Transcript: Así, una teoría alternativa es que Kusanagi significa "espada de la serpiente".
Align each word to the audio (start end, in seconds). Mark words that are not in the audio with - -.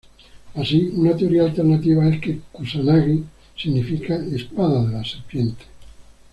Así, 0.55 0.87
una 0.95 1.15
teoría 1.15 1.43
alternativa 1.43 2.07
es 2.07 2.19
que 2.19 2.39
Kusanagi 2.51 3.23
significa 3.55 4.15
"espada 4.15 4.83
de 4.87 4.93
la 4.93 5.03
serpiente". 5.03 5.65